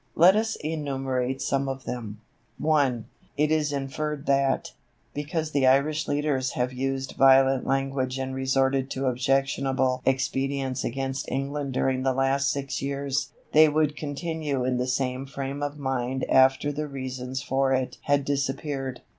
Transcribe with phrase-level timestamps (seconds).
[0.15, 2.21] Let us enumerate some of them.
[2.57, 3.05] 1.
[3.37, 4.71] It is inferred that,
[5.13, 11.73] because the Irish leaders have used violent language and resorted to objectionable expedients against England
[11.73, 16.71] during the last six years, they would continue in the same frame of mind after
[16.71, 19.01] the reasons for it had disappeared.